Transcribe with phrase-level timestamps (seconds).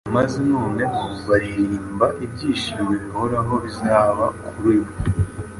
[0.15, 4.91] maze noneho baririmba, ibyishimo bihoraho bizaba kuri bo